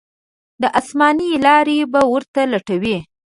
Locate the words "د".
0.61-0.63